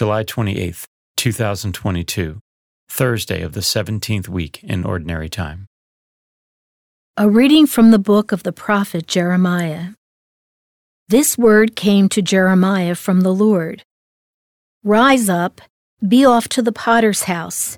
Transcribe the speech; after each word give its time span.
July 0.00 0.24
28th, 0.24 0.86
2022, 1.18 2.40
Thursday 2.88 3.42
of 3.42 3.52
the 3.52 3.60
17th 3.60 4.28
week 4.28 4.64
in 4.64 4.82
Ordinary 4.82 5.28
Time. 5.28 5.66
A 7.18 7.28
reading 7.28 7.66
from 7.66 7.90
the 7.90 7.98
book 7.98 8.32
of 8.32 8.42
the 8.42 8.50
prophet 8.50 9.06
Jeremiah. 9.06 9.88
This 11.08 11.36
word 11.36 11.76
came 11.76 12.08
to 12.08 12.22
Jeremiah 12.22 12.94
from 12.94 13.20
the 13.20 13.34
Lord 13.34 13.82
Rise 14.82 15.28
up, 15.28 15.60
be 16.08 16.24
off 16.24 16.48
to 16.48 16.62
the 16.62 16.72
potter's 16.72 17.24
house. 17.24 17.76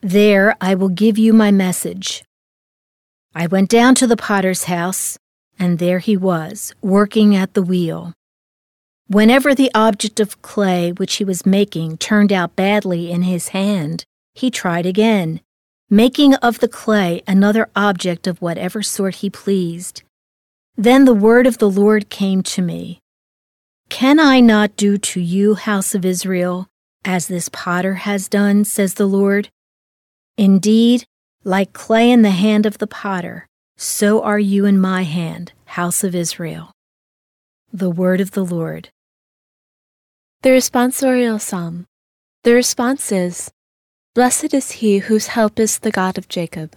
There 0.00 0.56
I 0.62 0.74
will 0.74 0.88
give 0.88 1.18
you 1.18 1.34
my 1.34 1.50
message. 1.50 2.24
I 3.34 3.46
went 3.46 3.68
down 3.68 3.94
to 3.96 4.06
the 4.06 4.16
potter's 4.16 4.64
house, 4.64 5.18
and 5.58 5.78
there 5.78 5.98
he 5.98 6.16
was, 6.16 6.74
working 6.80 7.36
at 7.36 7.52
the 7.52 7.62
wheel. 7.62 8.14
Whenever 9.10 9.54
the 9.54 9.70
object 9.74 10.20
of 10.20 10.42
clay 10.42 10.92
which 10.92 11.14
he 11.14 11.24
was 11.24 11.46
making 11.46 11.96
turned 11.96 12.30
out 12.30 12.54
badly 12.54 13.10
in 13.10 13.22
his 13.22 13.48
hand, 13.48 14.04
he 14.34 14.50
tried 14.50 14.84
again, 14.84 15.40
making 15.88 16.34
of 16.34 16.58
the 16.58 16.68
clay 16.68 17.22
another 17.26 17.70
object 17.74 18.26
of 18.26 18.42
whatever 18.42 18.82
sort 18.82 19.16
he 19.16 19.30
pleased. 19.30 20.02
Then 20.76 21.06
the 21.06 21.14
word 21.14 21.46
of 21.46 21.56
the 21.56 21.70
Lord 21.70 22.10
came 22.10 22.42
to 22.42 22.60
me 22.60 23.00
Can 23.88 24.20
I 24.20 24.40
not 24.40 24.76
do 24.76 24.98
to 24.98 25.20
you, 25.20 25.54
house 25.54 25.94
of 25.94 26.04
Israel, 26.04 26.66
as 27.02 27.28
this 27.28 27.48
potter 27.48 27.94
has 27.94 28.28
done, 28.28 28.62
says 28.66 28.94
the 28.94 29.06
Lord? 29.06 29.48
Indeed, 30.36 31.06
like 31.44 31.72
clay 31.72 32.10
in 32.10 32.20
the 32.20 32.30
hand 32.30 32.66
of 32.66 32.76
the 32.76 32.86
potter, 32.86 33.46
so 33.78 34.22
are 34.22 34.38
you 34.38 34.66
in 34.66 34.78
my 34.78 35.04
hand, 35.04 35.52
house 35.64 36.04
of 36.04 36.14
Israel. 36.14 36.72
The 37.72 37.90
word 37.90 38.20
of 38.20 38.32
the 38.32 38.44
Lord. 38.44 38.90
The 40.42 40.50
responsorial 40.50 41.40
psalm. 41.40 41.86
The 42.44 42.54
response 42.54 43.10
is 43.10 43.50
Blessed 44.14 44.54
is 44.54 44.70
he 44.70 44.98
whose 44.98 45.26
help 45.26 45.58
is 45.58 45.80
the 45.80 45.90
God 45.90 46.16
of 46.16 46.28
Jacob. 46.28 46.76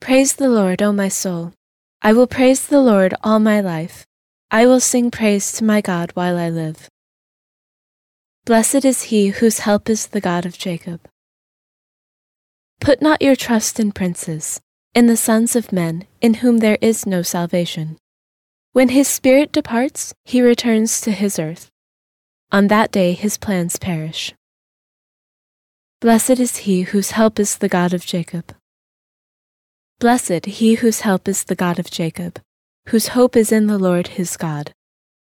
Praise 0.00 0.34
the 0.34 0.48
Lord, 0.48 0.82
O 0.82 0.92
my 0.92 1.08
soul. 1.08 1.52
I 2.00 2.12
will 2.12 2.28
praise 2.28 2.64
the 2.64 2.80
Lord 2.80 3.12
all 3.24 3.40
my 3.40 3.60
life. 3.60 4.06
I 4.52 4.66
will 4.66 4.78
sing 4.78 5.10
praise 5.10 5.50
to 5.54 5.64
my 5.64 5.80
God 5.80 6.12
while 6.14 6.38
I 6.38 6.48
live. 6.48 6.88
Blessed 8.44 8.84
is 8.84 9.10
he 9.10 9.30
whose 9.30 9.66
help 9.66 9.90
is 9.90 10.06
the 10.06 10.20
God 10.20 10.46
of 10.46 10.56
Jacob. 10.56 11.00
Put 12.80 13.02
not 13.02 13.20
your 13.20 13.34
trust 13.34 13.80
in 13.80 13.90
princes, 13.90 14.60
in 14.94 15.08
the 15.08 15.16
sons 15.16 15.56
of 15.56 15.72
men, 15.72 16.06
in 16.20 16.34
whom 16.34 16.58
there 16.58 16.78
is 16.80 17.04
no 17.04 17.22
salvation. 17.22 17.98
When 18.72 18.90
his 18.90 19.08
spirit 19.08 19.50
departs, 19.50 20.14
he 20.24 20.40
returns 20.40 21.00
to 21.00 21.10
his 21.10 21.40
earth. 21.40 21.68
On 22.52 22.68
that 22.68 22.92
day 22.92 23.12
his 23.12 23.38
plans 23.38 23.76
perish. 23.76 24.32
Blessed 26.00 26.38
is 26.38 26.58
he 26.58 26.82
whose 26.82 27.10
help 27.12 27.40
is 27.40 27.58
the 27.58 27.68
God 27.68 27.92
of 27.92 28.06
Jacob. 28.06 28.54
Blessed 29.98 30.46
he 30.46 30.74
whose 30.74 31.00
help 31.00 31.26
is 31.26 31.44
the 31.44 31.56
God 31.56 31.78
of 31.78 31.90
Jacob, 31.90 32.40
whose 32.88 33.08
hope 33.08 33.34
is 33.34 33.50
in 33.50 33.66
the 33.66 33.78
Lord 33.78 34.08
his 34.08 34.36
God, 34.36 34.72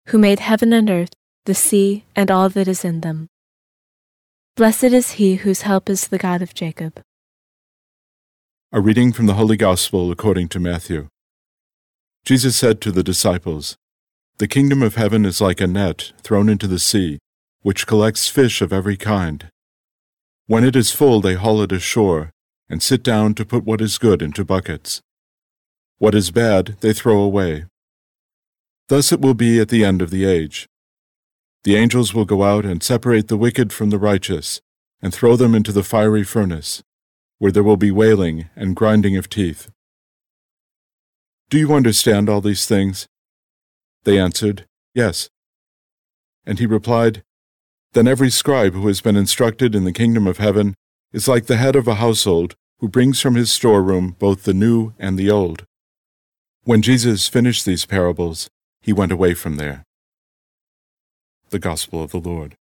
who 0.09 0.19
made 0.19 0.41
heaven 0.41 0.73
and 0.73 0.91
earth, 0.91 1.13
the 1.47 1.55
sea, 1.55 2.05
and 2.15 2.31
all 2.31 2.49
that 2.51 2.69
is 2.69 2.85
in 2.85 3.01
them. 3.01 3.29
Blessed 4.57 4.85
is 4.85 5.13
he 5.13 5.37
whose 5.37 5.63
help 5.63 5.89
is 5.89 6.09
the 6.09 6.19
God 6.19 6.43
of 6.43 6.55
Jacob. 6.55 7.01
A 8.71 8.81
reading 8.81 9.13
from 9.13 9.27
the 9.27 9.35
Holy 9.35 9.57
Gospel 9.57 10.11
according 10.11 10.49
to 10.49 10.61
Matthew. 10.61 11.09
Jesus 12.25 12.57
said 12.57 12.81
to 12.81 12.93
the 12.93 13.03
disciples, 13.03 13.77
the 14.39 14.49
kingdom 14.49 14.83
of 14.83 14.97
heaven 14.97 15.25
is 15.25 15.41
like 15.41 15.61
a 15.61 15.67
net 15.67 16.13
thrown 16.23 16.49
into 16.49 16.67
the 16.67 16.81
sea, 16.81 17.19
which 17.63 17.87
collects 17.87 18.29
fish 18.29 18.61
of 18.61 18.73
every 18.73 18.97
kind. 18.97 19.49
When 20.47 20.65
it 20.65 20.75
is 20.75 20.91
full, 20.91 21.21
they 21.21 21.35
haul 21.35 21.63
it 21.63 21.71
ashore, 21.71 22.31
and 22.69 22.83
sit 22.83 23.05
down 23.05 23.35
to 23.35 23.45
put 23.45 23.65
what 23.65 23.81
is 23.81 23.97
good 23.97 24.23
into 24.23 24.45
buckets. 24.45 25.01
What 25.99 26.17
is 26.17 26.33
bad, 26.33 26.77
they 26.81 26.93
throw 26.93 27.21
away. 27.21 27.67
Thus 28.89 29.13
it 29.13 29.21
will 29.21 29.35
be 29.35 29.61
at 29.61 29.69
the 29.69 29.85
end 29.85 30.03
of 30.03 30.11
the 30.11 30.25
age. 30.25 30.67
The 31.63 31.77
angels 31.77 32.13
will 32.13 32.25
go 32.25 32.43
out 32.43 32.67
and 32.67 32.83
separate 32.83 33.29
the 33.29 33.37
wicked 33.37 33.73
from 33.73 33.91
the 33.91 33.99
righteous, 33.99 34.61
and 35.01 35.15
throw 35.15 35.37
them 35.37 35.55
into 35.55 35.71
the 35.71 35.85
fiery 35.85 36.25
furnace, 36.25 36.83
where 37.39 37.53
there 37.53 37.63
will 37.63 37.77
be 37.77 37.93
wailing 37.93 38.51
and 38.57 38.75
grinding 38.75 39.17
of 39.17 39.31
teeth. 39.31 39.71
Do 41.51 41.59
you 41.59 41.73
understand 41.73 42.29
all 42.29 42.41
these 42.41 42.67
things? 42.67 43.07
They 44.05 44.19
answered, 44.19 44.67
Yes. 44.95 45.29
And 46.47 46.59
he 46.59 46.67
replied, 46.67 47.23
Then 47.93 48.07
every 48.07 48.31
scribe 48.31 48.75
who 48.75 48.87
has 48.87 49.01
been 49.01 49.17
instructed 49.17 49.75
in 49.75 49.85
the 49.85 49.93
kingdom 49.93 50.27
of 50.27 50.39
heaven 50.39 50.75
is 51.13 51.29
like 51.29 51.47
the 51.47 51.57
head 51.57 51.75
of 51.75 51.89
a 51.89 51.97
household 51.97 52.55
who 52.81 52.89
brings 52.89 53.21
from 53.21 53.35
his 53.35 53.51
storeroom 53.51 54.17
both 54.19 54.45
the 54.45 54.55
new 54.55 54.93
and 54.99 55.19
the 55.19 55.31
old. 55.31 55.65
When 56.65 56.83
Jesus 56.83 57.29
finished 57.29 57.65
these 57.65 57.87
parables, 57.87 58.49
he 58.83 58.93
went 58.93 59.13
away 59.13 59.35
from 59.35 59.57
there. 59.57 59.85
The 61.51 61.59
Gospel 61.59 62.03
of 62.03 62.11
the 62.11 62.19
Lord. 62.19 62.57